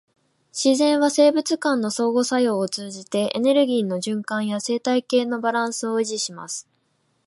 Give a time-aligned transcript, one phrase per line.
[0.51, 6.67] 自然は生物間の相互作用を通じて、エネルギーの循環や生態系のバランスを維持します。